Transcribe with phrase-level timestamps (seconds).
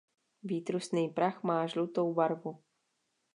[0.43, 2.57] Výtrusný prach má žlutou barvu.